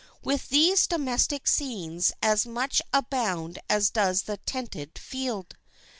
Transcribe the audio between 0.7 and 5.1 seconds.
domestic scenes as much abound as does the tented